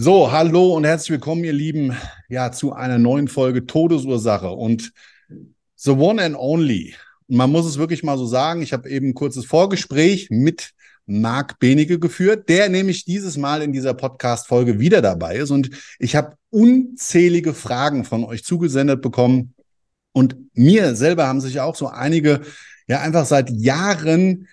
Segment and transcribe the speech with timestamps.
[0.00, 1.92] So, hallo und herzlich willkommen, ihr Lieben,
[2.28, 4.92] ja, zu einer neuen Folge Todesursache und
[5.74, 6.94] The One and Only.
[7.26, 8.62] Man muss es wirklich mal so sagen.
[8.62, 10.70] Ich habe eben ein kurzes Vorgespräch mit
[11.06, 15.50] Marc Benige geführt, der nämlich dieses Mal in dieser Podcast-Folge wieder dabei ist.
[15.50, 19.52] Und ich habe unzählige Fragen von euch zugesendet bekommen.
[20.12, 22.42] Und mir selber haben sich auch so einige,
[22.86, 24.46] ja, einfach seit Jahren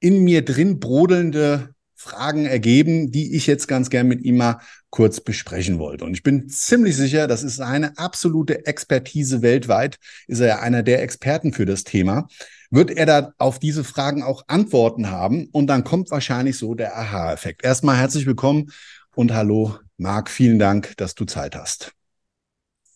[0.00, 1.75] in mir drin brodelnde
[2.06, 6.04] Fragen ergeben, die ich jetzt ganz gern mit ihm mal kurz besprechen wollte.
[6.04, 10.84] Und ich bin ziemlich sicher, das ist eine absolute Expertise weltweit, ist er ja einer
[10.84, 12.28] der Experten für das Thema.
[12.70, 15.48] Wird er da auf diese Fragen auch Antworten haben?
[15.50, 17.64] Und dann kommt wahrscheinlich so der Aha-Effekt.
[17.64, 18.70] Erstmal herzlich willkommen
[19.16, 21.92] und hallo, Marc, vielen Dank, dass du Zeit hast.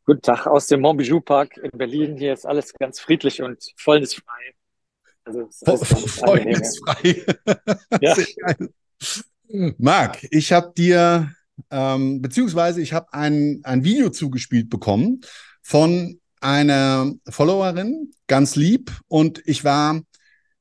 [0.06, 2.16] Guten Tag aus dem Montbijou Park in Berlin.
[2.16, 4.54] Hier ist alles ganz friedlich und vollnisfrei.
[5.24, 7.24] Also Freundesfrei.
[8.00, 8.16] Ja.
[9.78, 11.32] Marc, ich habe dir,
[11.70, 15.22] ähm, beziehungsweise ich habe ein, ein Video zugespielt bekommen
[15.62, 20.00] von einer Followerin, ganz lieb, und ich war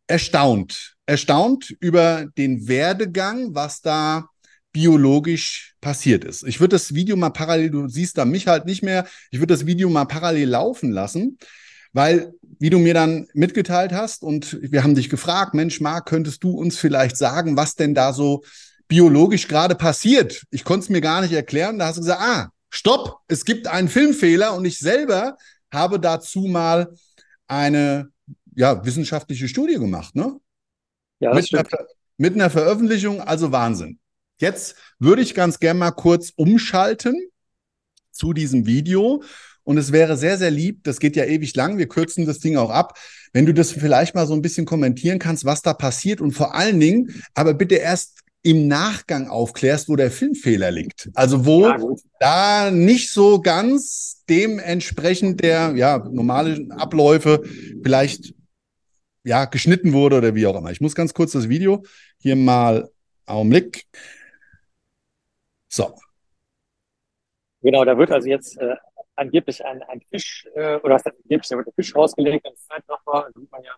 [0.07, 4.27] erstaunt, erstaunt über den Werdegang, was da
[4.71, 6.43] biologisch passiert ist.
[6.43, 9.53] Ich würde das Video mal parallel, du siehst da mich halt nicht mehr, ich würde
[9.53, 11.37] das Video mal parallel laufen lassen,
[11.93, 16.43] weil, wie du mir dann mitgeteilt hast und wir haben dich gefragt, Mensch, Marc, könntest
[16.43, 18.43] du uns vielleicht sagen, was denn da so
[18.89, 20.43] biologisch gerade passiert?
[20.51, 21.79] Ich konnte es mir gar nicht erklären.
[21.79, 25.37] Da hast du gesagt, ah, stopp, es gibt einen Filmfehler und ich selber
[25.71, 26.93] habe dazu mal
[27.47, 28.09] eine
[28.55, 30.35] ja, wissenschaftliche Studie gemacht, ne?
[31.19, 31.65] Ja, mit, einer,
[32.17, 33.99] mit einer Veröffentlichung, also Wahnsinn.
[34.37, 37.15] Jetzt würde ich ganz gerne mal kurz umschalten
[38.11, 39.23] zu diesem Video
[39.69, 42.57] und es wäre sehr, sehr lieb, das geht ja ewig lang, wir kürzen das Ding
[42.57, 42.97] auch ab,
[43.33, 46.55] wenn du das vielleicht mal so ein bisschen kommentieren kannst, was da passiert und vor
[46.55, 51.11] allen Dingen, aber bitte erst im Nachgang aufklärst, wo der Filmfehler liegt.
[51.13, 51.77] Also wo ja,
[52.19, 57.43] da nicht so ganz dementsprechend der ja, normalen Abläufe
[57.83, 58.33] vielleicht
[59.23, 60.71] ja, geschnitten wurde oder wie auch immer.
[60.71, 61.83] Ich muss ganz kurz das Video
[62.17, 62.89] hier mal
[63.27, 63.85] Augenblick.
[65.67, 65.93] So.
[67.61, 68.75] Genau, da wird also jetzt äh,
[69.19, 73.29] angeblich ein, ein Fisch, äh, oder was angeblich, da wird ein Fisch rausgelegt, das Zeitraffer,
[73.35, 73.75] sieht man ja.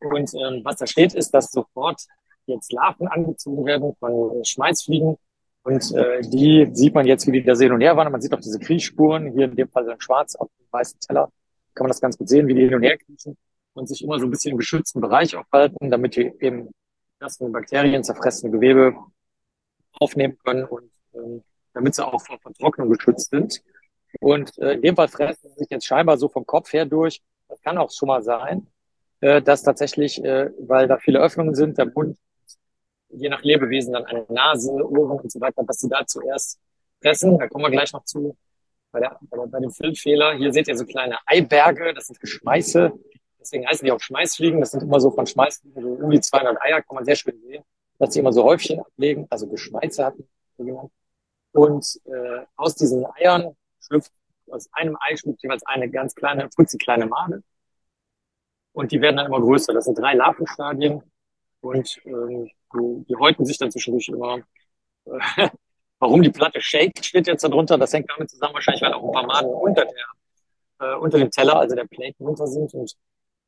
[0.00, 2.02] Und ähm, was da steht, ist, dass sofort
[2.46, 5.16] jetzt Larven angezogen werden von Schmalzfliegen.
[5.62, 8.10] Und äh, die sieht man jetzt, wie die da sehen und her waren.
[8.10, 11.30] Man sieht auch diese Kriechspuren, hier in dem Fall in schwarz auf dem weißen Teller.
[11.74, 13.36] Kann man das ganz gut sehen, wie die hin und her kriechen
[13.74, 16.70] und sich immer so ein bisschen im geschützten Bereich aufhalten, damit die eben
[17.18, 18.96] das von Bakterien zerfressene Gewebe
[20.00, 21.42] aufnehmen können und ähm,
[21.74, 23.62] damit sie auch vor Vertrocknung geschützt sind.
[24.20, 27.22] Und äh, in dem Fall fressen sie sich jetzt scheinbar so vom Kopf her durch.
[27.48, 28.66] Das kann auch schon mal sein,
[29.20, 32.18] äh, dass tatsächlich, äh, weil da viele Öffnungen sind, der Mund,
[33.10, 36.58] je nach Lebewesen dann eine Nase, Ohren und so weiter, dass sie da zuerst
[37.00, 37.38] fressen.
[37.38, 38.36] Da kommen wir gleich noch zu.
[38.90, 42.92] Bei, der, bei, dem Filmfehler, hier seht ihr so kleine Eiberge, das sind Geschmeiße.
[43.38, 44.60] Deswegen heißen die auch Schmeißfliegen.
[44.60, 47.38] Das sind immer so von Schmeißfliegen, so um die 200 Eier, kann man sehr schön
[47.42, 47.62] sehen,
[47.98, 50.28] dass sie immer so Häufchen ablegen, also Geschmeiße hatten.
[51.52, 53.54] Und äh, aus diesen Eiern
[53.88, 54.12] schlüpft
[54.50, 56.48] aus einem Ei schlüpft jeweils eine ganz kleine,
[56.78, 57.42] kleine Made.
[58.72, 59.72] Und die werden dann immer größer.
[59.72, 61.02] Das sind drei Larvenstadien.
[61.60, 64.38] Und ähm, die, die häuten sich dann zwischendurch immer.
[65.06, 65.48] Äh,
[65.98, 67.76] warum die Platte shake, steht jetzt darunter.
[67.76, 71.30] Das hängt damit zusammen, wahrscheinlich, weil auch ein paar Maden unter der, äh, unter dem
[71.30, 72.72] Teller, also der Plate runter sind.
[72.74, 72.94] Und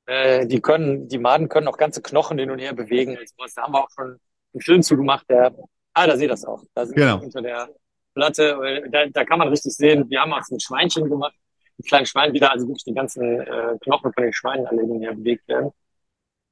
[0.06, 3.16] äh, die können, die Maden können auch ganze Knochen hin und her bewegen.
[3.16, 3.54] Und sowas.
[3.54, 4.18] Da haben wir auch schon
[4.52, 5.54] einen Film zugemacht, der,
[5.94, 6.64] ah, da seht ihr das auch.
[6.74, 7.20] Da sind genau.
[7.20, 7.68] unter der
[8.20, 8.88] Holzplatte.
[8.90, 11.34] Da, da kann man richtig sehen, wir haben auch ein Schweinchen gemacht.
[11.78, 14.90] Ein kleines Schwein wieder, also wirklich die ganzen äh, Knochen von den Schweinen alle hin
[14.90, 15.70] und bewegt werden.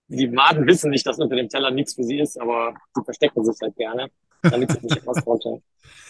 [0.09, 3.45] Die Maden wissen nicht, dass unter dem Teller nichts für sie ist, aber sie verstecken
[3.45, 4.09] sich halt gerne,
[4.41, 5.63] damit sie nicht ausrotten.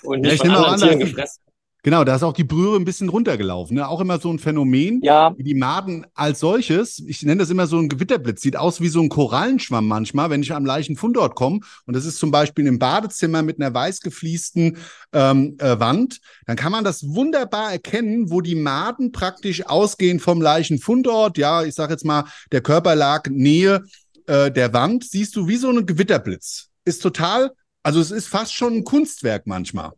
[0.04, 1.42] Und nicht Ja, ich von anderen an, Tieren gefressen.
[1.84, 3.76] Genau, da ist auch die Brühe ein bisschen runtergelaufen.
[3.76, 3.86] Ne?
[3.86, 5.00] Auch immer so ein Phänomen.
[5.02, 8.80] Ja, wie die Maden als solches, ich nenne das immer so ein Gewitterblitz, sieht aus
[8.80, 11.60] wie so ein Korallenschwamm manchmal, wenn ich am Leichenfundort komme.
[11.86, 14.76] Und das ist zum Beispiel im Badezimmer mit einer weiß gefliesten
[15.12, 16.18] ähm, äh, Wand.
[16.46, 21.38] Dann kann man das wunderbar erkennen, wo die Maden praktisch ausgehen vom Leichenfundort.
[21.38, 23.84] Ja, ich sage jetzt mal, der Körper lag Nähe
[24.26, 25.04] äh, der Wand.
[25.04, 26.70] Siehst du wie so ein Gewitterblitz.
[26.84, 27.52] Ist total,
[27.84, 29.92] also es ist fast schon ein Kunstwerk manchmal.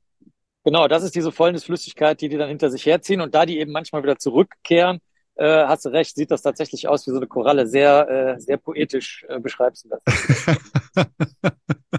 [0.65, 3.73] Genau, das ist diese Fäulnisflüssigkeit, die die dann hinter sich herziehen und da die eben
[3.73, 5.01] manchmal wieder zurückkehren,
[5.41, 7.67] äh, hast du recht, sieht das tatsächlich aus wie so eine Koralle.
[7.67, 11.07] Sehr, äh, sehr poetisch äh, beschreibst du das.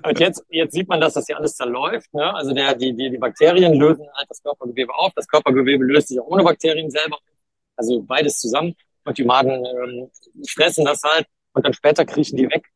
[0.03, 2.13] und jetzt, jetzt sieht man, dass das ja alles zerläuft.
[2.13, 2.33] Ne?
[2.35, 5.11] Also der, die, die, die Bakterien lösen halt das Körpergewebe auf.
[5.15, 7.15] Das Körpergewebe löst sich auch ohne Bakterien selber.
[7.15, 7.23] auf.
[7.77, 8.75] Also beides zusammen.
[9.05, 10.11] Und die Maden ähm,
[10.47, 12.67] fressen das halt und dann später kriechen die weg,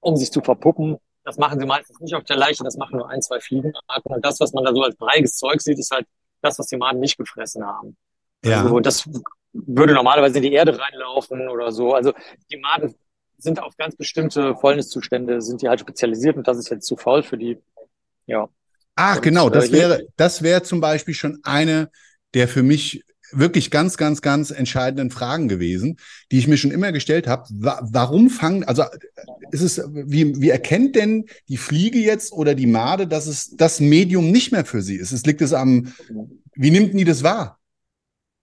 [0.00, 0.98] um sich zu verpuppen.
[1.28, 4.14] Das machen sie meistens nicht auf der Leiche, das machen nur ein, zwei Fliegenarten.
[4.14, 6.06] Und das, was man da so als breiges Zeug sieht, ist halt
[6.40, 7.98] das, was die Maden nicht gefressen haben.
[8.42, 9.06] Also das
[9.52, 11.92] würde normalerweise in die Erde reinlaufen oder so.
[11.92, 12.14] Also
[12.50, 12.94] die Maden
[13.36, 17.22] sind auf ganz bestimmte Fäulniszustände, sind die halt spezialisiert und das ist jetzt zu faul
[17.22, 17.58] für die.
[18.24, 18.48] Ja.
[18.94, 21.90] Ach, Und, genau, das äh, wäre, das wäre zum Beispiel schon eine
[22.32, 25.98] der für mich wirklich ganz, ganz, ganz entscheidenden Fragen gewesen,
[26.30, 27.44] die ich mir schon immer gestellt habe.
[27.50, 28.84] Wa warum fangen, also
[29.50, 33.80] ist es, wie, wie erkennt denn die Fliege jetzt oder die Made, dass es das
[33.80, 35.12] Medium nicht mehr für sie ist?
[35.12, 35.92] Es liegt es am,
[36.54, 37.58] wie nimmt die das wahr?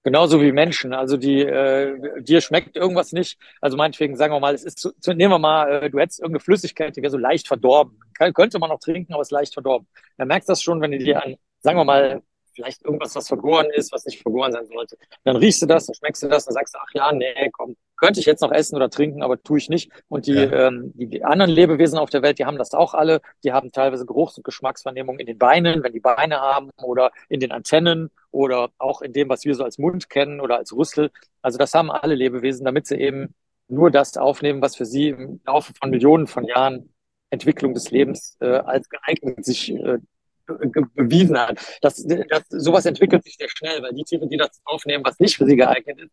[0.05, 0.93] Genauso wie Menschen.
[0.93, 3.39] Also die, äh, dir schmeckt irgendwas nicht.
[3.59, 6.19] Also meinetwegen, sagen wir mal, es ist zu, zu, nehmen wir mal, äh, du hättest
[6.19, 7.99] irgendeine Flüssigkeit, die wäre so leicht verdorben.
[8.13, 9.87] Kann, könnte man noch trinken, aber ist leicht verdorben.
[10.17, 12.21] Dann merkst du das schon, wenn du dir an, sagen wir mal,
[12.55, 14.97] vielleicht irgendwas, was vergoren ist, was nicht vergoren sein sollte.
[15.23, 17.75] Dann riechst du das, dann schmeckst du das, dann sagst du, ach ja, nee, komm,
[17.97, 19.91] könnte ich jetzt noch essen oder trinken, aber tue ich nicht.
[20.07, 20.67] Und die, Ja.
[20.67, 23.21] ähm, die, anderen Lebewesen auf der Welt, die haben das auch alle.
[23.43, 27.39] Die haben teilweise Geruchs- und Geschmacksvernehmung in den Beinen, wenn die Beine haben oder in
[27.39, 31.11] den Antennen oder auch in dem, was wir so als Mund kennen oder als Rüssel.
[31.41, 33.33] Also das haben alle Lebewesen, damit sie eben
[33.67, 36.89] nur das aufnehmen, was für sie im Laufe von Millionen von Jahren
[37.29, 39.97] Entwicklung des Lebens äh, als geeignet sich äh,
[40.47, 41.59] bewiesen hat.
[41.81, 45.37] Das, das, sowas entwickelt sich sehr schnell, weil die Tiere, die das aufnehmen, was nicht
[45.37, 46.11] für sie geeignet ist,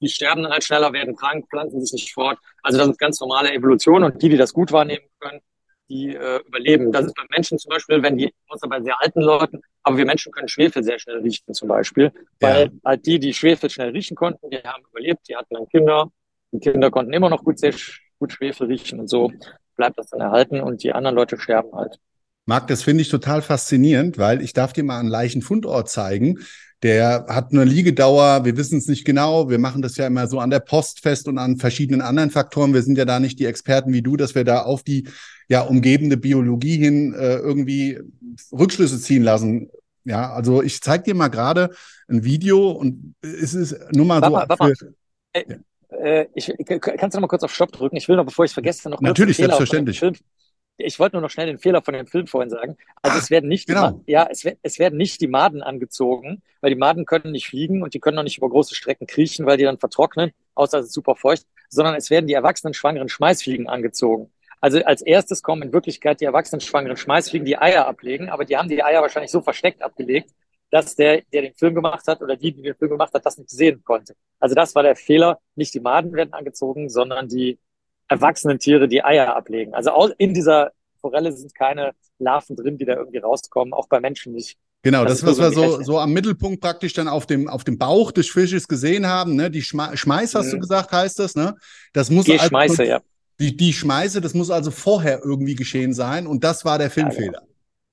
[0.00, 2.38] die sterben dann halt schneller, werden krank, pflanzen sich nicht fort.
[2.62, 5.40] Also das ist ganz normale Evolution und die, die das gut wahrnehmen können,
[5.88, 6.92] die äh, überleben.
[6.92, 10.06] Das ist bei Menschen zum Beispiel, wenn die, außer bei sehr alten Leuten, aber wir
[10.06, 12.70] Menschen können Schwefel sehr schnell riechen zum Beispiel, weil Ja.
[12.84, 16.10] halt die, die Schwefel schnell riechen konnten, die haben überlebt, die hatten dann Kinder,
[16.52, 17.74] die Kinder konnten immer noch gut sehr
[18.18, 19.32] gut Schwefel riechen und so
[19.76, 21.98] bleibt das dann erhalten und die anderen Leute sterben halt.
[22.50, 26.40] Marc, das finde ich total faszinierend, weil ich darf dir mal einen Leichenfundort zeigen.
[26.82, 29.48] Der hat eine Liegedauer, wir wissen es nicht genau.
[29.48, 32.74] Wir machen das ja immer so an der Post fest und an verschiedenen anderen Faktoren.
[32.74, 35.06] Wir sind ja da nicht die Experten wie du, dass wir da auf die
[35.48, 38.00] ja umgebende Biologie hin äh, irgendwie
[38.50, 39.70] Rückschlüsse ziehen lassen.
[40.02, 41.70] Ja, also ich zeige dir mal gerade
[42.08, 44.32] ein Video und es ist nur mal Warte so.
[44.32, 44.74] mal, warte mal.
[44.74, 45.60] für-
[46.02, 47.94] Äh, ich, kannst du noch mal kurz auf Stopp drücken?
[47.96, 50.00] Ich will noch, bevor ich es vergesse, noch Natürlich, selbstverständlich.
[50.00, 50.14] Film.
[50.84, 52.76] Ich wollte nur noch schnell den Fehler von dem Film vorhin sagen.
[53.02, 53.90] Also Ah, es werden nicht, die genau.
[53.90, 57.82] Ma- ja, es, es werden nicht die Maden angezogen, weil die Maden können nicht fliegen
[57.82, 60.86] und die können auch nicht über große Strecken kriechen, weil die dann vertrocknen, außer es
[60.86, 64.30] ist super feucht, sondern es werden die erwachsenen schwangeren Schmeißfliegen angezogen.
[64.60, 68.56] Also als erstes kommen in Wirklichkeit die erwachsenen schwangeren Schmeißfliegen, die Eier ablegen, aber die
[68.56, 70.30] haben die Eier wahrscheinlich so versteckt abgelegt,
[70.70, 73.38] dass der, der den Film gemacht hat oder die, die den Film gemacht hat, das
[73.38, 74.14] nicht sehen konnte.
[74.38, 75.40] Also das war der Fehler.
[75.56, 77.58] Nicht die Maden werden angezogen, sondern die
[78.06, 79.74] erwachsenen Tiere, die Eier ablegen.
[79.74, 84.32] Also in dieser Forelle sind keine Larven drin, die da irgendwie rauskommen, auch bei Menschen
[84.32, 84.56] nicht.
[84.82, 87.76] Genau, Das das, was wir so, so am Mittelpunkt praktisch dann auf dem, auf dem
[87.78, 89.50] Bauch des Fisches gesehen haben, ne?
[89.50, 90.60] Die Schma Schmeiß, hast du Mhm.
[90.60, 91.54] gesagt, heißt das, ne?
[91.92, 93.00] Das muss Die also- Schmeiße, ja.
[93.38, 97.42] Die, die Schmeiße, das muss also vorher irgendwie geschehen sein und das war der Filmfehler.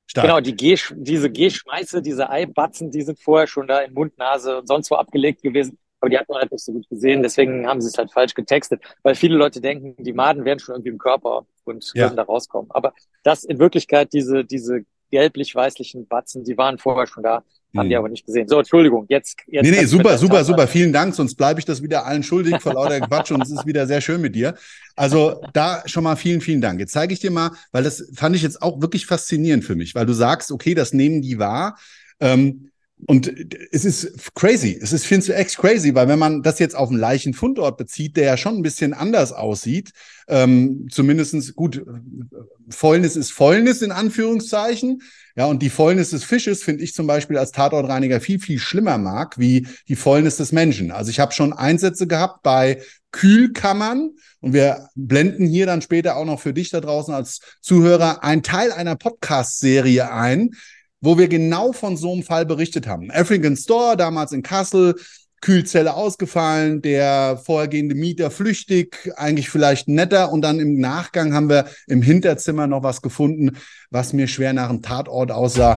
[0.09, 0.25] Stark.
[0.25, 4.57] Genau, die G, diese G-Schmeiße, diese Eibatzen, die sind vorher schon da in Mund, Nase
[4.59, 5.77] und sonst wo abgelegt gewesen.
[6.07, 8.33] Aber die hat man halt nicht so gut gesehen, deswegen haben sie es halt falsch
[8.33, 12.05] getextet, weil viele Leute denken, die Maden wären schon irgendwie im Körper und Ja.
[12.05, 12.71] würden da rauskommen.
[12.71, 17.43] Aber das in Wirklichkeit, diese, diese gelblich-weißlichen Batzen, die waren vorher schon da,
[17.75, 17.89] haben Hm.
[17.89, 18.47] die aber nicht gesehen.
[18.47, 19.37] So, Entschuldigung, jetzt.
[19.47, 20.67] jetzt Nee, nee, super, super, super.
[20.67, 23.65] Vielen Dank, sonst bleibe ich das wieder allen schuldig vor lauter Quatsch und es ist
[23.65, 24.55] wieder sehr schön mit dir.
[24.95, 26.79] Also da schon mal vielen, vielen Dank.
[26.79, 29.93] Jetzt zeige ich dir mal, weil das fand ich jetzt auch wirklich faszinierend für mich,
[29.95, 31.77] weil du sagst, okay, das nehmen die wahr.
[32.19, 32.71] Ähm,
[33.05, 33.31] Und
[33.71, 34.77] es ist crazy.
[34.81, 38.17] Es ist viel zu ex crazy, weil wenn man das jetzt auf einen Leichenfundort bezieht,
[38.17, 39.91] der ja schon ein bisschen anders aussieht,
[40.27, 41.85] ähm, zumindestens gut,
[42.69, 45.03] Fäulnis ist Fäulnis in Anführungszeichen.
[45.35, 48.97] Ja, und die Fäulnis des Fisches finde ich zum Beispiel als Tatortreiniger viel, viel schlimmer
[48.97, 50.89] mag, wie die Fäulnis des Menschen.
[50.89, 56.25] Also ich habe schon Einsätze gehabt bei Kühlkammern und wir blenden hier dann später auch
[56.25, 60.51] noch für dich da draußen als Zuhörer einen Teil einer Podcast-Serie ein,
[61.01, 63.11] wo wir genau von so einem Fall berichtet haben.
[63.11, 64.95] African Store, damals in Kassel,
[65.41, 71.65] Kühlzelle ausgefallen, der vorhergehende Mieter flüchtig, eigentlich vielleicht netter und dann im Nachgang haben wir
[71.87, 73.57] im Hinterzimmer noch was gefunden,
[73.91, 75.75] was mir schwer nach einem Tatort aussah.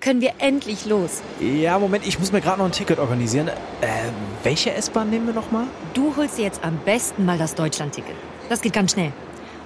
[0.00, 1.22] Können wir endlich los?
[1.40, 3.48] Ja, Moment, ich muss mir gerade noch ein Ticket organisieren.
[3.48, 3.88] Äh,
[4.42, 5.64] welche S-Bahn nehmen wir nochmal?
[5.92, 8.14] Du holst dir jetzt am besten mal das Deutschland-Ticket.
[8.48, 9.12] Das geht ganz schnell.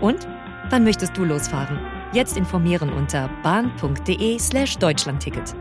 [0.00, 0.26] Und
[0.70, 1.78] wann möchtest du losfahren?
[2.12, 5.54] Jetzt informieren unter bahn.de slash Deutschlandticket.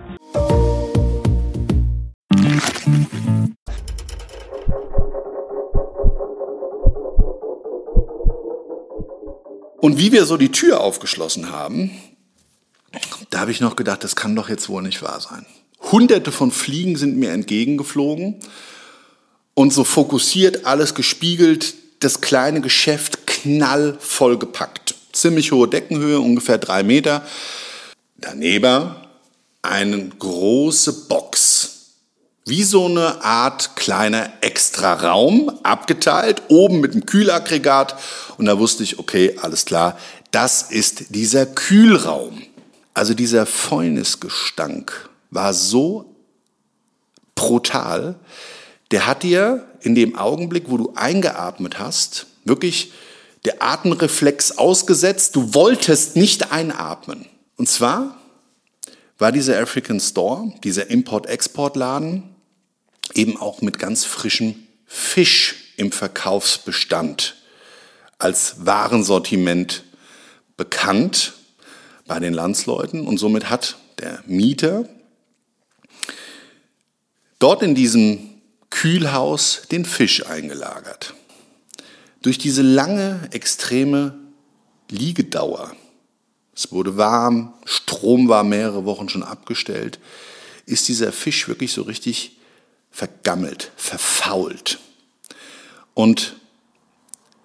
[9.81, 11.91] Und wie wir so die Tür aufgeschlossen haben,
[13.31, 15.45] da habe ich noch gedacht, das kann doch jetzt wohl nicht wahr sein.
[15.91, 18.39] Hunderte von Fliegen sind mir entgegengeflogen
[19.55, 24.95] und so fokussiert, alles gespiegelt, das kleine Geschäft knallvoll gepackt.
[25.13, 27.25] Ziemlich hohe Deckenhöhe, ungefähr drei Meter.
[28.17, 28.95] Daneben
[29.62, 31.67] eine große Box.
[32.45, 37.95] Wie so eine Art kleiner Extra-Raum, abgeteilt, oben mit einem Kühlaggregat.
[38.38, 39.98] Und da wusste ich, okay, alles klar,
[40.31, 42.41] das ist dieser Kühlraum.
[42.93, 46.15] Also dieser Fäulnisgestank war so
[47.36, 48.15] brutal,
[48.91, 52.91] der hat dir in dem Augenblick, wo du eingeatmet hast, wirklich
[53.45, 55.36] der Atemreflex ausgesetzt.
[55.36, 57.25] Du wolltest nicht einatmen.
[57.55, 58.17] Und zwar
[59.17, 62.24] war dieser African Store, dieser Import-Export-Laden,
[63.13, 64.55] eben auch mit ganz frischem
[64.86, 67.36] Fisch im Verkaufsbestand
[68.17, 69.83] als Warensortiment
[70.57, 71.33] bekannt
[72.05, 73.07] bei den Landsleuten.
[73.07, 74.88] Und somit hat der Mieter
[77.39, 81.13] dort in diesem Kühlhaus den Fisch eingelagert.
[82.21, 84.17] Durch diese lange, extreme
[84.89, 85.75] Liegedauer,
[86.55, 89.99] es wurde warm, Strom war mehrere Wochen schon abgestellt,
[90.65, 92.37] ist dieser Fisch wirklich so richtig
[92.91, 94.79] vergammelt, verfault.
[95.93, 96.35] Und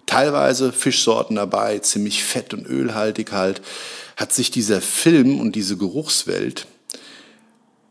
[0.05, 3.61] teilweise Fischsorten dabei, ziemlich fett und ölhaltig halt,
[4.15, 6.67] hat sich dieser Film und diese Geruchswelt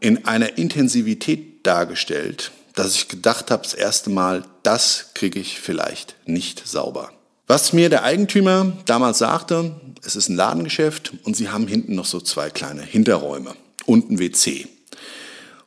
[0.00, 6.16] in einer Intensivität dargestellt, dass ich gedacht habe, das erste Mal, das kriege ich vielleicht
[6.26, 7.12] nicht sauber.
[7.46, 9.72] Was mir der Eigentümer damals sagte,
[10.04, 13.54] es ist ein Ladengeschäft und sie haben hinten noch so zwei kleine Hinterräume
[13.86, 14.66] und ein WC.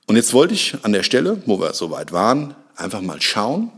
[0.05, 3.71] Und jetzt wollte ich an der Stelle, wo wir soweit waren, einfach mal schauen,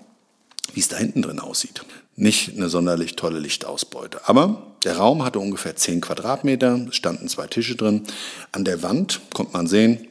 [0.74, 1.86] wie es da hinten drin aussieht.
[2.16, 4.28] Nicht eine sonderlich tolle Lichtausbeute.
[4.28, 8.04] Aber der Raum hatte ungefähr 10 Quadratmeter, es standen zwei Tische drin.
[8.51, 10.08] An der Wand konnte man sehen,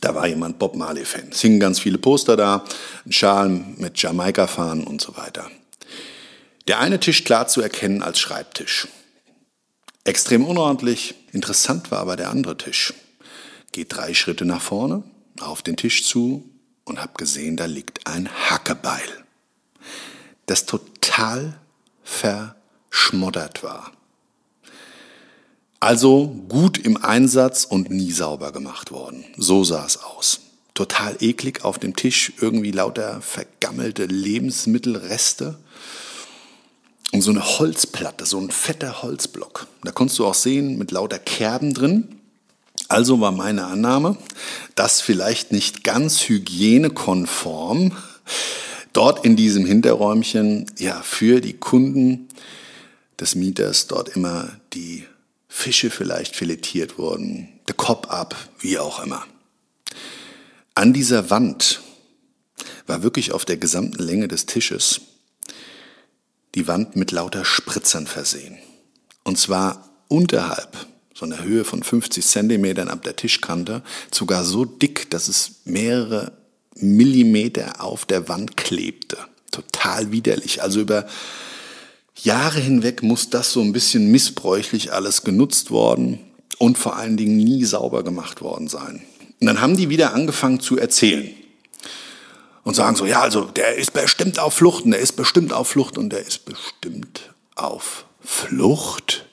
[0.00, 1.30] da war jemand Bob Marley-Fan.
[1.30, 2.64] Es hingen ganz viele Poster da,
[3.04, 5.50] ein Schal mit Jamaika-Fahnen und so weiter.
[6.68, 8.88] Der eine Tisch klar zu erkennen als Schreibtisch.
[10.04, 11.14] Extrem unordentlich.
[11.32, 12.94] Interessant war aber der andere Tisch.
[13.72, 15.02] Geht drei Schritte nach vorne,
[15.40, 16.48] auf den Tisch zu
[16.84, 19.24] und hab gesehen, da liegt ein Hackebeil,
[20.46, 21.58] das total
[22.04, 23.92] verschmoddert war.
[25.80, 29.24] Also gut im Einsatz und nie sauber gemacht worden.
[29.36, 30.40] So sah es aus.
[30.74, 35.58] Total eklig auf dem Tisch, irgendwie lauter vergammelte Lebensmittelreste.
[37.12, 39.68] Und so eine Holzplatte, so ein fetter Holzblock.
[39.84, 42.08] Da konntest du auch sehen, mit lauter Kerben drin.
[42.88, 44.16] Also war meine Annahme,
[44.74, 47.96] dass vielleicht nicht ganz hygienekonform
[48.92, 52.28] dort in diesem Hinterräumchen ja für die Kunden
[53.20, 55.04] des Mieters dort immer die
[55.56, 59.24] Fische vielleicht filetiert wurden, der Kopf ab, wie auch immer.
[60.74, 61.80] An dieser Wand
[62.86, 65.00] war wirklich auf der gesamten Länge des Tisches
[66.54, 68.58] die Wand mit lauter Spritzern versehen.
[69.24, 70.76] Und zwar unterhalb
[71.14, 73.82] so eine Höhe von 50 Zentimetern ab der Tischkante,
[74.12, 76.32] sogar so dick, dass es mehrere
[76.74, 79.16] Millimeter auf der Wand klebte.
[79.50, 80.62] Total widerlich.
[80.62, 81.08] Also über
[82.22, 86.20] Jahre hinweg muss das so ein bisschen missbräuchlich alles genutzt worden
[86.58, 89.02] und vor allen Dingen nie sauber gemacht worden sein.
[89.40, 91.30] Und dann haben die wieder angefangen zu erzählen
[92.64, 95.68] und sagen so, ja, also der ist bestimmt auf Flucht und der ist bestimmt auf
[95.68, 99.26] Flucht und der ist bestimmt auf Flucht.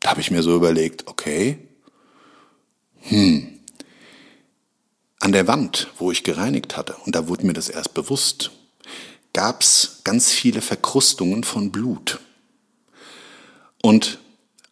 [0.00, 1.58] Da habe ich mir so überlegt, okay,
[3.02, 3.60] hm,
[5.20, 8.50] an der Wand, wo ich gereinigt hatte, und da wurde mir das erst bewusst,
[9.36, 12.20] gab es ganz viele Verkrustungen von Blut.
[13.82, 14.18] Und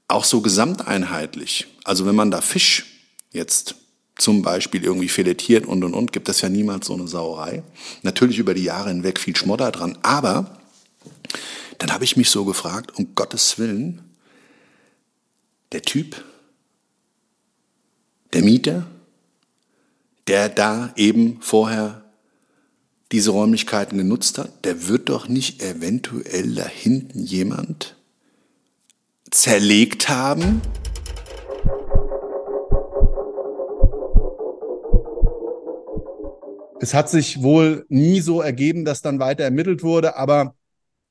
[0.08, 2.86] auch so gesamteinheitlich, also wenn man da Fisch
[3.30, 3.74] jetzt
[4.16, 7.62] zum Beispiel irgendwie filetiert und und und, gibt es ja niemals so eine Sauerei.
[8.02, 10.58] Natürlich über die Jahre hinweg viel Schmodder dran, aber
[11.76, 14.00] dann habe ich mich so gefragt, um Gottes Willen,
[15.72, 16.24] der Typ,
[18.32, 18.86] der Mieter,
[20.26, 22.03] der da eben vorher
[23.12, 27.96] diese Räumlichkeiten genutzt hat, der wird doch nicht eventuell da hinten jemand
[29.30, 30.60] zerlegt haben?
[36.80, 40.54] Es hat sich wohl nie so ergeben, dass dann weiter ermittelt wurde, aber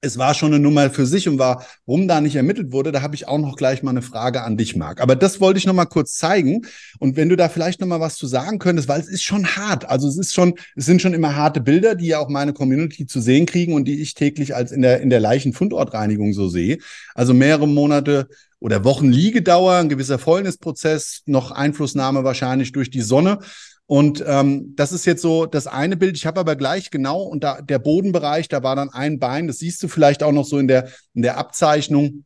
[0.04, 3.16] es war schon eine Nummer für sich und warum da nicht ermittelt wurde, da habe
[3.16, 5.00] ich auch noch gleich mal eine Frage an dich, Marc.
[5.00, 6.64] Aber das wollte ich noch mal kurz zeigen
[7.00, 9.46] und wenn du da vielleicht noch mal was zu sagen könntest, weil es ist schon
[9.46, 9.90] hart.
[9.90, 13.06] Also es ist schon, es sind schon immer harte Bilder, die ja auch meine Community
[13.06, 16.80] zu sehen kriegen und die ich täglich als in der in der Leichenfundortreinigung so sehe.
[17.16, 18.28] Also mehrere Monate
[18.60, 23.40] oder Wochen Liegedauer, ein gewisser Fäulnisprozess, noch Einflussnahme wahrscheinlich durch die Sonne.
[23.86, 26.16] Und ähm, das ist jetzt so das eine Bild.
[26.16, 29.48] Ich habe aber gleich genau und da der Bodenbereich, da war dann ein Bein.
[29.48, 32.26] Das siehst du vielleicht auch noch so in der in der Abzeichnung.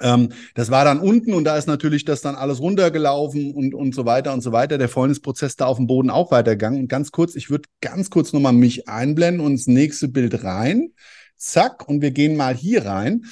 [0.00, 3.94] Ähm, das war dann unten und da ist natürlich das dann alles runtergelaufen und und
[3.94, 4.78] so weiter und so weiter.
[4.78, 6.80] Der Fäulnisprozess da auf dem Boden auch weitergegangen.
[6.80, 10.92] Und ganz kurz, ich würde ganz kurz nochmal mich einblenden und ins nächste Bild rein.
[11.36, 13.24] Zack und wir gehen mal hier rein.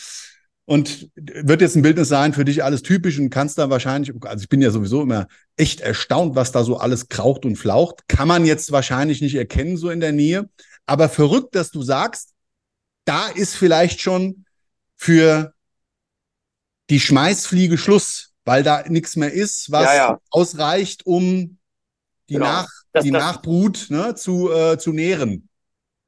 [0.67, 4.43] Und wird jetzt ein Bildnis sein für dich alles typisch und kannst da wahrscheinlich, also
[4.43, 8.09] ich bin ja sowieso immer echt erstaunt, was da so alles kraucht und flaucht.
[8.09, 10.49] Kann man jetzt wahrscheinlich nicht erkennen, so in der Nähe.
[10.87, 12.31] Aber verrückt, dass du sagst,
[13.05, 14.47] da ist vielleicht schon
[14.97, 15.53] für
[16.89, 20.21] die Schmeißfliege Schluss, weil da nichts mehr ist, was ja, ja.
[20.31, 21.59] ausreicht, um
[22.31, 22.47] die, genau.
[22.47, 25.51] Nach, das, die das, Nachbrut ne, zu, äh, zu nähren.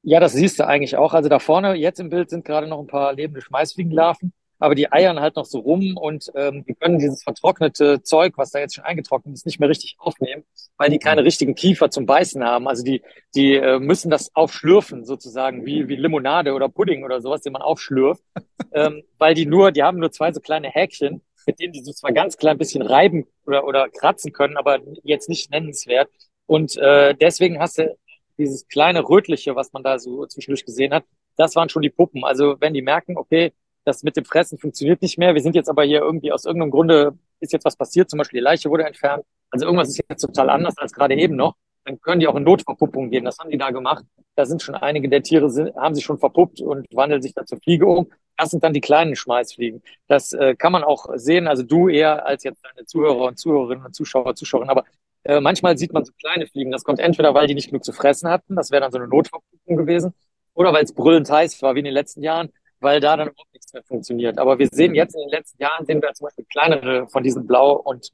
[0.03, 1.13] Ja, das siehst du eigentlich auch.
[1.13, 4.91] Also da vorne, jetzt im Bild, sind gerade noch ein paar lebende Schmeißfliegenlarven aber die
[4.91, 8.75] eiern halt noch so rum und ähm, die können dieses vertrocknete Zeug, was da jetzt
[8.75, 10.45] schon eingetrocknet ist, nicht mehr richtig aufnehmen,
[10.77, 12.69] weil die keine richtigen Kiefer zum Beißen haben.
[12.69, 13.03] Also die,
[13.35, 17.63] die äh, müssen das aufschlürfen, sozusagen, wie, wie Limonade oder Pudding oder sowas, den man
[17.63, 18.23] aufschlürft,
[18.73, 21.93] ähm, weil die nur, die haben nur zwei so kleine Häkchen, mit denen die so
[21.93, 26.09] zwar ganz klein bisschen reiben oder, oder kratzen können, aber jetzt nicht nennenswert.
[26.47, 27.97] Und äh, deswegen hast du
[28.39, 31.05] dieses kleine Rötliche, was man da so zwischendurch gesehen hat,
[31.37, 32.25] das waren schon die Puppen.
[32.25, 33.53] Also wenn die merken, okay,
[33.87, 35.35] das mit dem Fressen funktioniert nicht mehr.
[35.35, 38.41] Wir sind jetzt aber hier irgendwie aus irgendeinem Grunde ist jetzt was passiert, zum Beispiel
[38.41, 39.25] die Leiche wurde entfernt.
[39.51, 41.55] Also irgendwas ist jetzt total anders als gerade eben noch.
[41.85, 43.25] Dann können die auch in Notverpuppung gehen.
[43.25, 44.05] Das haben die da gemacht.
[44.35, 47.47] Da sind schon einige der Tiere sind, haben sich schon verpuppt und wandeln sich da
[47.47, 48.11] zur Fliege um.
[48.37, 49.83] Das sind dann die kleinen Schmeißfliegen.
[50.09, 51.47] Das äh, kann man auch sehen.
[51.47, 54.71] Also du eher als jetzt deine Zuhörer und Zuhörerinnen und Zuschauer, Zuschauerinnen.
[54.71, 54.85] Aber
[55.23, 56.73] äh, manchmal sieht man so kleine Fliegen.
[56.73, 58.57] Das kommt entweder, weil die nicht genug zu fressen hatten.
[58.57, 60.13] Das wäre dann so eine Notverpuppung gewesen.
[60.55, 63.53] Oder weil es brüllend heiß war, wie in den letzten Jahren weil da dann überhaupt
[63.53, 64.39] nichts mehr funktioniert.
[64.39, 67.47] Aber wir sehen jetzt in den letzten Jahren, sehen wir zum Beispiel kleinere von diesen
[67.47, 68.11] blau und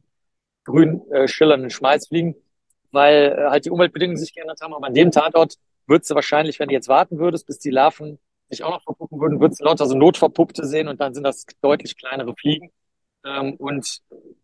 [0.64, 2.34] grün äh, schillernden Schmeißfliegen,
[2.90, 4.74] weil äh, halt die Umweltbedingungen sich geändert haben.
[4.74, 8.18] Aber an dem Tatort würdest du wahrscheinlich, wenn du jetzt warten würdest, bis die Larven
[8.48, 11.46] sich auch noch verpuppen würden, würdest du lauter so Notverpuppte sehen und dann sind das
[11.60, 12.70] deutlich kleinere Fliegen.
[13.24, 14.00] Ähm, und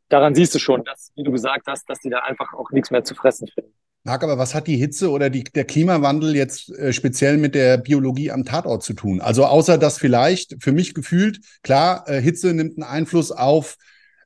[0.08, 2.90] daran siehst du schon, dass, wie du gesagt hast, dass die da einfach auch nichts
[2.90, 3.77] mehr zu fressen finden.
[4.04, 7.78] Marc, aber was hat die Hitze oder die, der Klimawandel jetzt äh, speziell mit der
[7.78, 9.20] Biologie am Tatort zu tun?
[9.20, 13.76] Also außer dass vielleicht für mich gefühlt, klar, äh, Hitze nimmt einen Einfluss auf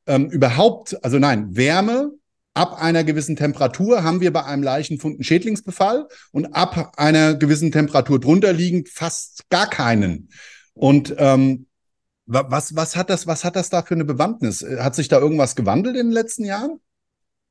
[0.06, 2.12] ähm, überhaupt, also nein, Wärme
[2.54, 7.72] ab einer gewissen Temperatur haben wir bei einem Leichenfund einen Schädlingsbefall und ab einer gewissen
[7.72, 10.28] Temperatur drunter liegend fast gar keinen.
[10.74, 11.66] Und ähm,
[12.26, 14.64] was, was, hat das, was hat das da für eine Bewandtnis?
[14.78, 16.80] Hat sich da irgendwas gewandelt in den letzten Jahren?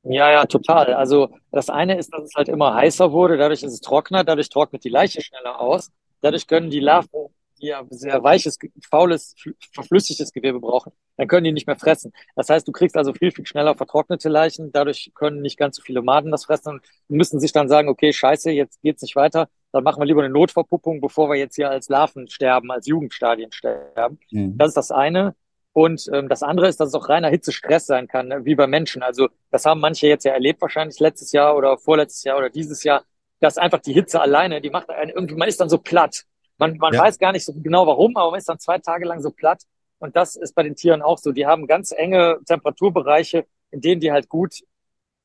[0.04, 0.94] Ja, ja, total.
[0.94, 4.48] Also das eine ist, dass es halt immer heißer wurde, dadurch ist es trockener, dadurch
[4.48, 5.90] trocknet die Leiche schneller aus.
[6.20, 7.28] Dadurch können die Larven,
[7.60, 8.58] die ja sehr weiches,
[8.90, 9.34] faules,
[9.72, 12.12] verflüssigtes Gewebe brauchen, dann können die nicht mehr fressen.
[12.34, 15.82] Das heißt, du kriegst also viel, viel schneller vertrocknete Leichen, dadurch können nicht ganz so
[15.82, 19.48] viele Maden das fressen und müssen sich dann sagen, okay, scheiße, jetzt geht's nicht weiter,
[19.70, 23.52] dann machen wir lieber eine Notverpuppung, bevor wir jetzt hier als Larven sterben, als Jugendstadien
[23.52, 24.18] sterben.
[24.30, 24.58] Mhm.
[24.58, 25.34] Das ist das eine.
[25.72, 28.66] Und ähm, das andere ist, dass es auch reiner Hitzestress sein kann, ne, wie bei
[28.66, 29.02] Menschen.
[29.02, 32.84] Also das haben manche jetzt ja erlebt, wahrscheinlich letztes Jahr oder vorletztes Jahr oder dieses
[32.84, 33.04] Jahr,
[33.40, 36.24] dass einfach die Hitze alleine, die macht einen irgendwie, man ist dann so platt.
[36.58, 37.00] Man, man ja.
[37.00, 39.62] weiß gar nicht so genau warum, aber man ist dann zwei Tage lang so platt.
[39.98, 41.32] Und das ist bei den Tieren auch so.
[41.32, 44.62] Die haben ganz enge Temperaturbereiche, in denen die halt gut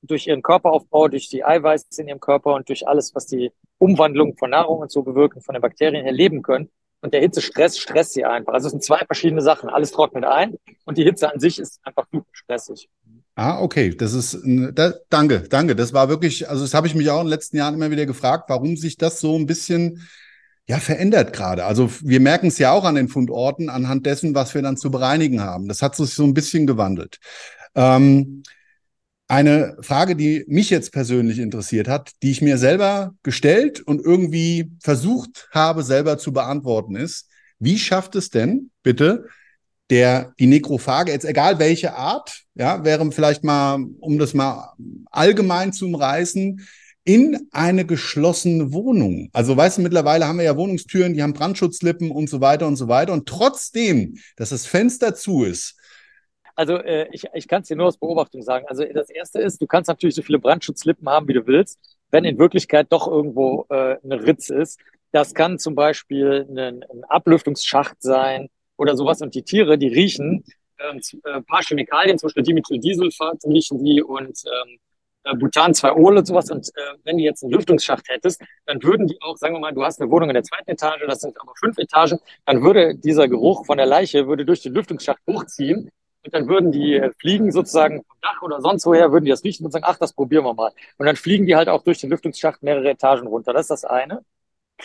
[0.01, 4.37] durch ihren Körperaufbau, durch die Eiweiße in ihrem Körper und durch alles, was die Umwandlung
[4.37, 6.69] von Nahrung und so bewirken, von den Bakterien her leben können.
[7.01, 8.53] Und der Hitzestress stresst sie einfach.
[8.53, 9.69] Also es sind zwei verschiedene Sachen.
[9.69, 10.55] Alles trocknet ein
[10.85, 12.89] und die Hitze an sich ist einfach super stressig.
[13.35, 13.95] Ah, okay.
[13.95, 15.75] Das ist, da, danke, danke.
[15.75, 18.07] Das war wirklich, also das habe ich mich auch in den letzten Jahren immer wieder
[18.07, 20.07] gefragt, warum sich das so ein bisschen
[20.67, 21.65] ja, verändert gerade.
[21.65, 24.91] Also wir merken es ja auch an den Fundorten anhand dessen, was wir dann zu
[24.91, 25.67] bereinigen haben.
[25.67, 27.19] Das hat sich so ein bisschen gewandelt.
[27.75, 28.43] Ähm,
[29.27, 34.71] eine Frage, die mich jetzt persönlich interessiert hat, die ich mir selber gestellt und irgendwie
[34.81, 39.25] versucht habe, selber zu beantworten, ist, wie schafft es denn, bitte,
[39.89, 44.73] der, die Nekrophage, jetzt egal welche Art, ja, wäre vielleicht mal, um das mal
[45.11, 46.61] allgemein zu umreißen,
[47.03, 49.29] in eine geschlossene Wohnung.
[49.31, 52.75] Also weißt du, mittlerweile haben wir ja Wohnungstüren, die haben Brandschutzlippen und so weiter und
[52.75, 53.13] so weiter.
[53.13, 55.76] Und trotzdem, dass das Fenster zu ist,
[56.57, 58.65] also äh, ich, ich kann es dir nur aus Beobachtung sagen.
[58.67, 62.25] Also das Erste ist, du kannst natürlich so viele Brandschutzlippen haben, wie du willst, wenn
[62.25, 64.79] in Wirklichkeit doch irgendwo äh, eine Ritze ist.
[65.11, 69.21] Das kann zum Beispiel ein, ein Ablüftungsschacht sein oder sowas.
[69.21, 70.43] Und die Tiere, die riechen
[70.79, 74.79] ähm, äh, ein paar Chemikalien, zum Beispiel Dimethyldisulfat riechen die und ähm,
[75.25, 76.49] äh, Butan 2-Ol und sowas.
[76.49, 79.73] Und äh, wenn du jetzt einen Lüftungsschacht hättest, dann würden die auch, sagen wir mal,
[79.73, 82.95] du hast eine Wohnung in der zweiten Etage, das sind aber fünf Etagen, dann würde
[82.95, 85.91] dieser Geruch von der Leiche würde durch den Lüftungsschacht hochziehen
[86.27, 89.43] und dann würden die äh, Fliegen sozusagen vom Dach oder sonst woher, würden die das
[89.45, 90.71] riechen und sagen, ach, das probieren wir mal.
[90.97, 93.53] Und dann fliegen die halt auch durch den Lüftungsschacht mehrere Etagen runter.
[93.53, 94.23] Das ist das eine.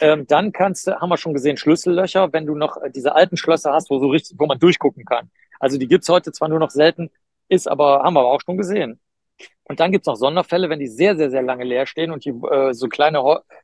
[0.01, 3.37] Ähm, dann kannst du, haben wir schon gesehen, Schlüssellöcher, wenn du noch äh, diese alten
[3.37, 5.31] Schlösser hast, wo so richtig, wo man durchgucken kann.
[5.61, 7.11] Also die gibt's heute zwar nur noch selten,
[7.49, 9.01] ist aber, haben wir aber auch schon gesehen.
[9.65, 12.31] Und dann gibt's noch Sonderfälle, wenn die sehr, sehr, sehr lange leer stehen und die
[12.31, 13.23] äh, so kleine,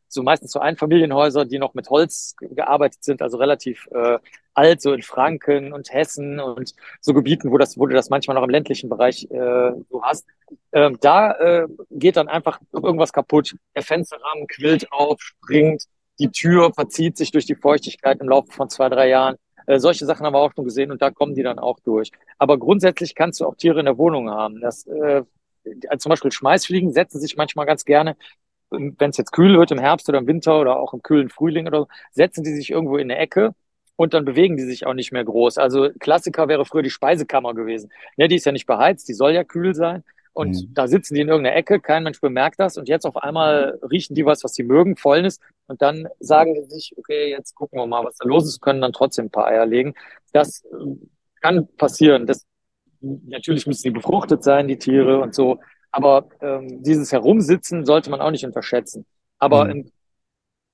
[0.09, 4.19] so meistens so Einfamilienhäuser, die noch mit Holz gearbeitet sind, also relativ äh,
[4.55, 8.37] alt, so in Franken und Hessen und so Gebieten, wo das, wo du das manchmal
[8.37, 10.27] noch im ländlichen Bereich äh, so hast.
[10.73, 13.55] Ähm, da äh, geht dann einfach irgendwas kaputt.
[13.75, 15.85] Der Fensterrahmen quillt auf, springt,
[16.19, 19.37] die Tür verzieht sich durch die Feuchtigkeit im Laufe von zwei, drei Jahren.
[19.67, 22.11] Äh, solche Sachen haben wir auch schon gesehen und da kommen die dann auch durch.
[22.39, 24.61] Aber grundsätzlich kannst du auch Tiere in der Wohnung haben.
[24.61, 25.23] Das äh,
[25.89, 28.17] also zum Beispiel Schmeißfliegen setzen sich manchmal ganz gerne,
[28.71, 31.67] wenn es jetzt kühl wird im Herbst oder im Winter oder auch im kühlen Frühling
[31.67, 33.55] oder so, setzen die sich irgendwo in eine Ecke
[33.97, 35.59] und dann bewegen die sich auch nicht mehr groß.
[35.59, 37.91] Also Klassiker wäre früher die Speisekammer gewesen.
[38.17, 40.05] Ja, die ist ja nicht beheizt, die soll ja kühl sein.
[40.39, 40.75] Und mhm.
[40.75, 42.79] da sitzen die in irgendeiner Ecke, kein Mensch bemerkt das.
[42.79, 45.41] Und jetzt auf einmal riechen die was, was sie mögen, Fäulnis.
[45.67, 48.81] Und dann sagen die sich, okay, jetzt gucken wir mal, was da los ist, können
[48.81, 49.95] dann trotzdem ein paar Eier legen.
[50.33, 50.63] Das
[51.41, 52.27] kann passieren.
[52.27, 52.47] Das
[53.01, 55.59] natürlich müssen sie befruchtet sein, die Tiere und so.
[55.91, 59.07] Aber ähm, dieses Herumsitzen sollte man auch nicht unterschätzen.
[59.39, 59.91] Aber mhm.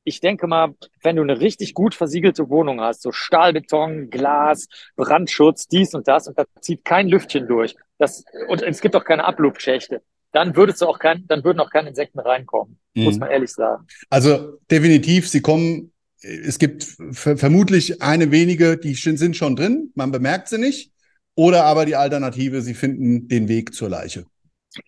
[0.04, 5.68] ich denke mal, wenn du eine richtig gut versiegelte Wohnung hast, so Stahlbeton, Glas, Brandschutz,
[5.68, 9.24] dies und das, und da zieht kein Lüftchen durch, das, und es gibt auch keine
[9.24, 13.04] Abluftschächte, dann würdest du auch kein, dann würden auch keine Insekten reinkommen, mhm.
[13.04, 13.86] muss man ehrlich sagen.
[14.10, 20.48] Also definitiv, sie kommen, es gibt vermutlich eine wenige, die sind schon drin, man bemerkt
[20.48, 20.90] sie nicht.
[21.36, 24.26] Oder aber die Alternative, sie finden den Weg zur Leiche.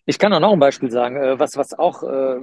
[0.05, 2.39] Ich kann auch noch ein Beispiel sagen, äh, was, was auch äh,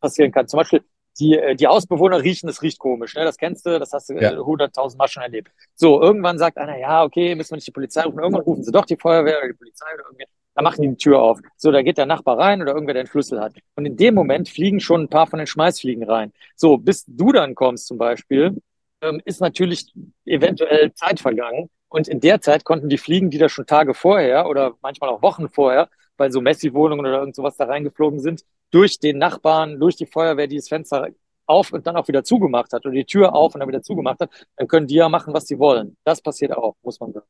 [0.00, 0.48] passieren kann.
[0.48, 0.82] Zum Beispiel,
[1.18, 3.14] die, äh, die Hausbewohner riechen, es riecht komisch.
[3.14, 3.24] Ne?
[3.24, 5.02] Das kennst du, das hast du hunderttausend ja.
[5.02, 5.50] Mal schon erlebt.
[5.74, 8.18] So, irgendwann sagt einer, ja, okay, müssen wir nicht die Polizei rufen.
[8.18, 10.26] Irgendwann rufen sie doch die Feuerwehr oder die Polizei oder irgendwie.
[10.54, 11.38] Da machen die die Tür auf.
[11.56, 13.54] So, da geht der Nachbar rein oder irgendwer, der den Schlüssel hat.
[13.74, 16.32] Und in dem Moment fliegen schon ein paar von den Schmeißfliegen rein.
[16.54, 18.56] So, bis du dann kommst zum Beispiel,
[19.00, 19.92] ähm, ist natürlich
[20.24, 21.70] eventuell Zeit vergangen.
[21.88, 25.22] Und in der Zeit konnten die Fliegen, die da schon Tage vorher oder manchmal auch
[25.22, 29.96] Wochen vorher, weil so Messi-Wohnungen oder irgend sowas da reingeflogen sind, durch den Nachbarn, durch
[29.96, 31.08] die Feuerwehr, die das Fenster
[31.46, 34.20] auf und dann auch wieder zugemacht hat oder die Tür auf und dann wieder zugemacht
[34.20, 35.96] hat, dann können die ja machen, was sie wollen.
[36.04, 37.26] Das passiert auch, muss man sagen.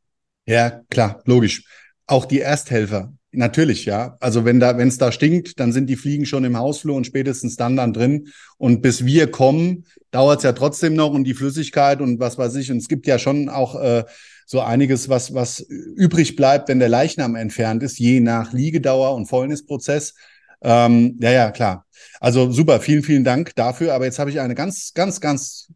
[0.46, 1.64] Ja, klar, logisch.
[2.06, 4.16] Auch die Ersthelfer, natürlich, ja.
[4.20, 7.06] Also wenn da, wenn es da stinkt, dann sind die Fliegen schon im Hausflur und
[7.06, 8.28] spätestens dann dann drin.
[8.58, 12.54] Und bis wir kommen, dauert es ja trotzdem noch und die Flüssigkeit und was weiß
[12.56, 12.70] ich.
[12.70, 14.04] Und es gibt ja schon auch äh,
[14.46, 19.26] so einiges, was, was übrig bleibt, wenn der Leichnam entfernt ist, je nach Liegedauer und
[19.26, 20.14] Fäulnisprozess.
[20.62, 21.86] Ähm, ja, ja, klar.
[22.20, 23.94] Also super, vielen, vielen Dank dafür.
[23.94, 25.72] Aber jetzt habe ich eine ganz, ganz, ganz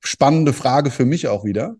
[0.00, 1.76] spannende Frage für mich auch wieder.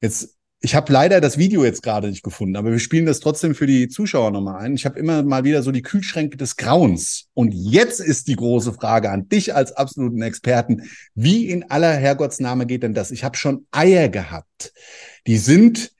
[0.00, 3.56] Jetzt ich habe leider das Video jetzt gerade nicht gefunden, aber wir spielen das trotzdem
[3.56, 4.74] für die Zuschauer nochmal ein.
[4.74, 7.26] Ich habe immer mal wieder so die Kühlschränke des Grauens.
[7.34, 10.88] Und jetzt ist die große Frage an dich als absoluten Experten.
[11.16, 13.10] Wie in aller Herrgottsname geht denn das?
[13.10, 14.72] Ich habe schon Eier gehabt.
[15.26, 15.90] Die sind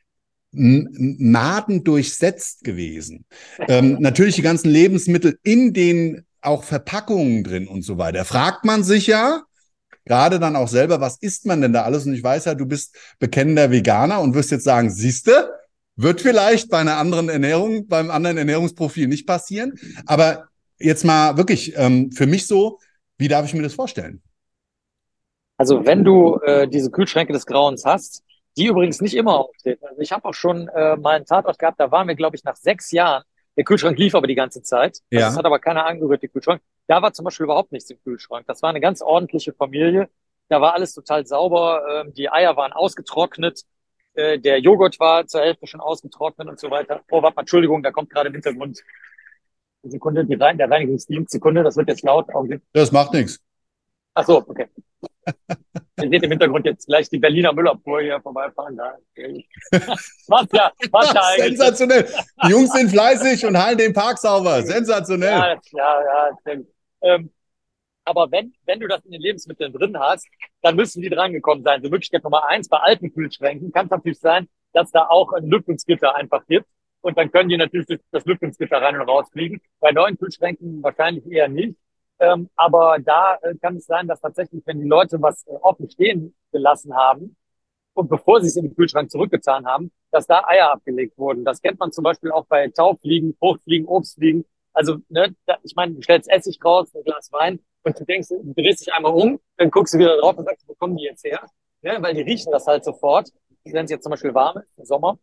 [0.53, 3.25] nadendurchsetzt gewesen.
[3.67, 8.25] Ähm, natürlich die ganzen Lebensmittel in den auch Verpackungen drin und so weiter.
[8.25, 9.43] Fragt man sich ja,
[10.05, 12.07] gerade dann auch selber, was isst man denn da alles?
[12.07, 15.51] Und ich weiß ja, du bist bekennender Veganer und wirst jetzt sagen, siehste,
[15.97, 19.75] wird vielleicht bei einer anderen Ernährung, beim anderen Ernährungsprofil nicht passieren.
[20.07, 22.79] Aber jetzt mal wirklich ähm, für mich so,
[23.19, 24.23] wie darf ich mir das vorstellen?
[25.59, 28.25] Also wenn du äh, diese Kühlschränke des Grauens hast,
[28.57, 29.79] die übrigens nicht immer aufstehen.
[29.83, 32.45] Also ich habe auch schon äh, mal einen Tatort gehabt, da waren wir, glaube ich,
[32.45, 33.23] nach sechs Jahren.
[33.57, 35.01] Der Kühlschrank lief aber die ganze Zeit.
[35.11, 35.21] Also ja.
[35.21, 36.63] Das hat aber keiner angehört, der Kühlschrank.
[36.87, 38.47] Da war zum Beispiel überhaupt nichts im Kühlschrank.
[38.47, 40.09] Das war eine ganz ordentliche Familie.
[40.49, 41.83] Da war alles total sauber.
[41.91, 43.63] Ähm, die Eier waren ausgetrocknet.
[44.15, 47.03] Äh, der Joghurt war zur Hälfte schon ausgetrocknet und so weiter.
[47.11, 48.83] Oh, warte mal, Entschuldigung, da kommt gerade im Hintergrund.
[49.83, 51.31] Sekunde, die Rein der Reinigungsdienst.
[51.31, 52.27] Sekunde, das wird jetzt laut.
[52.73, 53.41] Das macht nichts.
[54.15, 54.69] Ach so, okay.
[56.01, 58.77] Ihr seht im Hintergrund jetzt gleich die Berliner Müllabfuhr hier vorbeifahren.
[58.77, 58.97] Da.
[60.27, 61.59] Was ja, was ja eigentlich.
[61.59, 62.09] Sensationell.
[62.45, 64.63] Die Jungs sind fleißig und halten den Park sauber.
[64.63, 65.31] Sensationell.
[65.31, 66.61] Ja, ja, ja.
[67.03, 67.31] Ähm,
[68.05, 70.27] aber wenn, wenn du das in den Lebensmitteln drin hast,
[70.63, 71.83] dann müssen die drangekommen sein.
[71.83, 75.47] So Möglichkeit Nummer eins bei alten Kühlschränken kann es natürlich sein, dass da auch ein
[75.47, 76.67] Lüftungsgitter einfach gibt.
[77.01, 79.61] Und dann können die natürlich das Lüftungsgitter rein und raus fliegen.
[79.81, 81.77] Bei neuen Kühlschränken wahrscheinlich eher nicht.
[82.19, 85.91] Ähm, aber da äh, kann es sein, dass tatsächlich, wenn die Leute was äh, offen
[85.91, 87.37] stehen gelassen haben
[87.95, 91.45] und bevor sie es in den Kühlschrank zurückgetan haben, dass da Eier abgelegt wurden.
[91.45, 94.45] Das kennt man zum Beispiel auch bei Taufliegen, Fruchtfliegen, Obstfliegen.
[94.73, 98.29] Also, ne, da, ich meine, du stellst Essig raus, ein Glas Wein und du denkst,
[98.29, 101.05] du drehst dich einmal um, dann guckst du wieder drauf und sagst, wo kommen die
[101.05, 101.41] jetzt her?
[101.83, 103.31] Ne, weil die riechen das halt sofort,
[103.65, 105.19] wenn es jetzt zum Beispiel warm ist, im Sommer,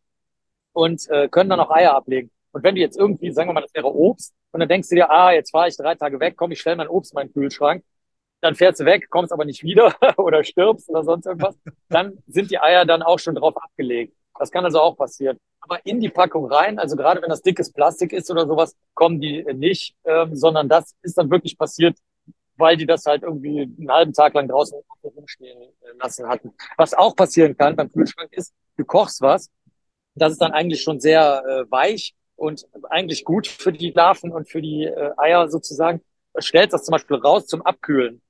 [0.73, 2.31] und äh, können dann auch Eier ablegen.
[2.51, 4.95] Und wenn du jetzt irgendwie, sagen wir mal, das wäre Obst, und dann denkst du
[4.95, 7.33] dir, ah, jetzt fahre ich drei Tage weg, komm, ich stelle mein Obst in meinen
[7.33, 7.83] Kühlschrank,
[8.41, 11.57] dann fährst du weg, kommst aber nicht wieder oder stirbst oder sonst irgendwas,
[11.89, 14.15] dann sind die Eier dann auch schon drauf abgelegt.
[14.39, 15.37] Das kann also auch passieren.
[15.59, 19.19] Aber in die Packung rein, also gerade wenn das dickes Plastik ist oder sowas, kommen
[19.19, 21.97] die nicht, ähm, sondern das ist dann wirklich passiert,
[22.55, 26.53] weil die das halt irgendwie einen halben Tag lang draußen rumstehen lassen hatten.
[26.77, 29.49] Was auch passieren kann beim Kühlschrank ist, du kochst was,
[30.15, 34.49] das ist dann eigentlich schon sehr äh, weich und eigentlich gut für die Larven und
[34.49, 36.01] für die äh, Eier sozusagen,
[36.39, 38.21] stellst das zum Beispiel raus zum Abkühlen.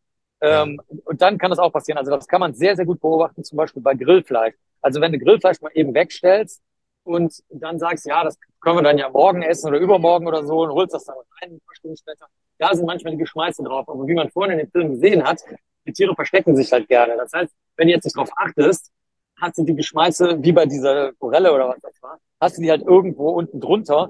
[0.41, 0.97] Ähm, ja.
[1.05, 1.97] Und dann kann das auch passieren.
[1.97, 4.55] Also das kann man sehr, sehr gut beobachten, zum Beispiel bei Grillfleisch.
[4.81, 6.61] Also wenn du Grillfleisch mal eben wegstellst
[7.03, 10.61] und dann sagst, ja, das können wir dann ja morgen essen oder übermorgen oder so
[10.61, 13.87] und holst das dann rein, ein paar Stunden später, da sind manchmal die Geschmeiße drauf.
[13.87, 15.41] Aber wie man vorhin in den Filmen gesehen hat,
[15.85, 17.15] die Tiere verstecken sich halt gerne.
[17.17, 18.91] Das heißt, wenn du jetzt nicht drauf achtest,
[19.39, 22.69] hast du die Geschmeiße, wie bei dieser Forelle oder was das war, hast du die
[22.69, 24.09] halt irgendwo unten drunter,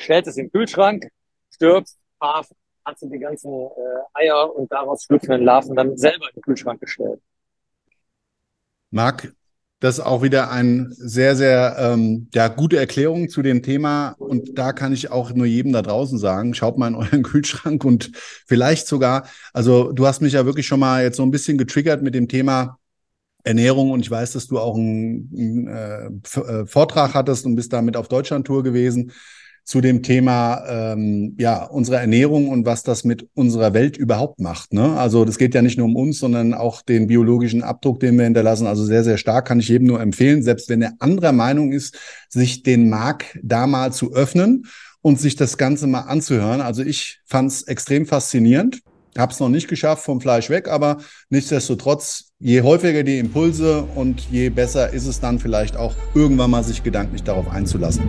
[0.00, 1.08] stellst es in den Kühlschrank,
[1.50, 2.48] stirbst, paf,
[2.84, 3.68] hast du die ganzen äh,
[4.14, 7.20] Eier und daraus schlüpfenden Larven dann selber in den Kühlschrank gestellt.
[8.90, 9.32] Marc,
[9.80, 14.14] das ist auch wieder eine sehr, sehr ähm, ja, gute Erklärung zu dem Thema.
[14.18, 17.84] Und da kann ich auch nur jedem da draußen sagen, schaut mal in euren Kühlschrank
[17.84, 21.58] und vielleicht sogar, also du hast mich ja wirklich schon mal jetzt so ein bisschen
[21.58, 22.78] getriggert mit dem Thema
[23.44, 27.72] Ernährung und ich weiß, dass du auch einen, einen äh, äh, Vortrag hattest und bist
[27.72, 29.12] damit auf Deutschlandtour gewesen
[29.64, 34.74] zu dem Thema ähm, ja unsere Ernährung und was das mit unserer Welt überhaupt macht.
[34.74, 34.96] Ne?
[34.98, 38.24] Also das geht ja nicht nur um uns, sondern auch den biologischen Abdruck, den wir
[38.24, 38.66] hinterlassen.
[38.66, 41.98] Also sehr sehr stark kann ich jedem nur empfehlen, selbst wenn er anderer Meinung ist,
[42.28, 44.66] sich den Markt da mal zu öffnen
[45.00, 46.60] und sich das Ganze mal anzuhören.
[46.60, 48.80] Also ich fand es extrem faszinierend.
[49.16, 50.98] Habe es noch nicht geschafft vom Fleisch weg, aber
[51.30, 56.64] nichtsdestotrotz, je häufiger die Impulse und je besser ist es dann vielleicht auch irgendwann mal
[56.64, 58.02] sich gedanklich darauf einzulassen.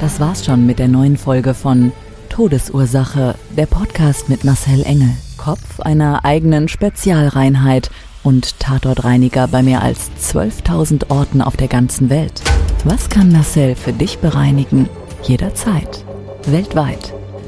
[0.00, 1.92] Das war's schon mit der neuen Folge von
[2.28, 7.90] Todesursache, der Podcast mit Marcel Engel, Kopf einer eigenen Spezialreinheit
[8.22, 12.42] und Tatortreiniger bei mehr als 12.000 Orten auf der ganzen Welt.
[12.84, 14.88] Was kann Marcel für dich bereinigen?
[15.22, 16.04] Jederzeit.
[16.46, 17.14] Weltweit